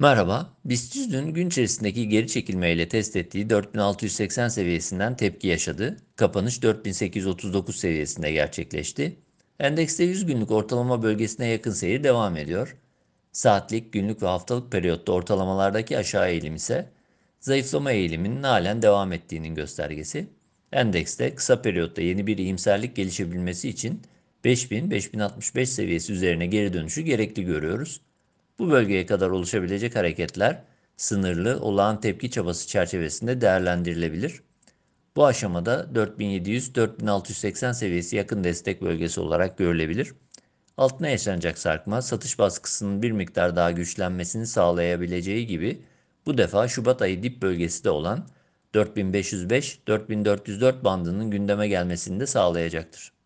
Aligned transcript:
Merhaba, 0.00 0.50
BIST 0.64 0.96
dün 1.12 1.34
gün 1.34 1.48
içerisindeki 1.48 2.08
geri 2.08 2.28
çekilmeyle 2.28 2.88
test 2.88 3.16
ettiği 3.16 3.50
4680 3.50 4.48
seviyesinden 4.48 5.16
tepki 5.16 5.48
yaşadı. 5.48 5.96
Kapanış 6.16 6.62
4839 6.62 7.76
seviyesinde 7.76 8.32
gerçekleşti. 8.32 9.16
Endekste 9.60 10.04
100 10.04 10.26
günlük 10.26 10.50
ortalama 10.50 11.02
bölgesine 11.02 11.46
yakın 11.46 11.70
seyir 11.70 12.04
devam 12.04 12.36
ediyor. 12.36 12.76
Saatlik, 13.32 13.92
günlük 13.92 14.22
ve 14.22 14.26
haftalık 14.26 14.72
periyotta 14.72 15.12
ortalamalardaki 15.12 15.98
aşağı 15.98 16.30
eğilim 16.30 16.54
ise 16.54 16.90
zayıflama 17.40 17.92
eğiliminin 17.92 18.42
halen 18.42 18.82
devam 18.82 19.12
ettiğinin 19.12 19.54
göstergesi. 19.54 20.26
Endekste 20.72 21.34
kısa 21.34 21.62
periyotta 21.62 22.02
yeni 22.02 22.26
bir 22.26 22.38
iyimserlik 22.38 22.96
gelişebilmesi 22.96 23.68
için 23.68 24.02
5000-5065 24.44 25.66
seviyesi 25.66 26.12
üzerine 26.12 26.46
geri 26.46 26.72
dönüşü 26.72 27.00
gerekli 27.02 27.44
görüyoruz. 27.44 28.00
Bu 28.58 28.70
bölgeye 28.70 29.06
kadar 29.06 29.30
oluşabilecek 29.30 29.96
hareketler 29.96 30.62
sınırlı 30.96 31.60
olağan 31.60 32.00
tepki 32.00 32.30
çabası 32.30 32.68
çerçevesinde 32.68 33.40
değerlendirilebilir. 33.40 34.42
Bu 35.16 35.26
aşamada 35.26 35.86
4700-4680 35.94 37.74
seviyesi 37.74 38.16
yakın 38.16 38.44
destek 38.44 38.82
bölgesi 38.82 39.20
olarak 39.20 39.58
görülebilir. 39.58 40.12
Altına 40.76 41.08
yaşanacak 41.08 41.58
sarkma 41.58 42.02
satış 42.02 42.38
baskısının 42.38 43.02
bir 43.02 43.12
miktar 43.12 43.56
daha 43.56 43.70
güçlenmesini 43.70 44.46
sağlayabileceği 44.46 45.46
gibi 45.46 45.82
bu 46.26 46.38
defa 46.38 46.68
Şubat 46.68 47.02
ayı 47.02 47.22
dip 47.22 47.42
bölgesi 47.42 47.84
de 47.84 47.90
olan 47.90 48.28
4505-4404 48.74 50.84
bandının 50.84 51.30
gündeme 51.30 51.68
gelmesini 51.68 52.20
de 52.20 52.26
sağlayacaktır. 52.26 53.17